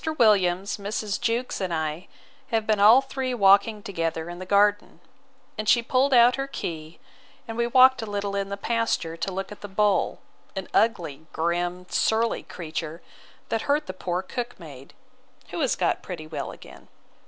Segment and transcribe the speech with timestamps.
[0.17, 1.21] Williams, Mrs.
[1.21, 2.07] Jewkes, and I,
[2.47, 4.99] have been all three walking together in the garden;
[5.59, 6.97] and she pulled out her key,
[7.47, 10.17] and we walked a little in the pasture to look at the bull,
[10.55, 13.03] an ugly, grim, surly creature,
[13.49, 14.95] that hurt the poor cook maid;
[15.49, 16.87] who is got pretty well again.